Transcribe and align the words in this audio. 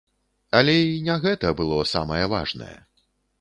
Але 0.59 0.73
і 0.85 0.95
не 1.09 1.17
гэта 1.25 1.51
было 1.61 1.77
самае 1.93 2.23
важнае. 2.33 2.73